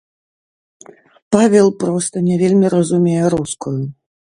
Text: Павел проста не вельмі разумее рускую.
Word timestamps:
Павел 1.35 1.67
проста 1.85 2.15
не 2.31 2.35
вельмі 2.45 2.67
разумее 2.77 3.23
рускую. 3.37 3.79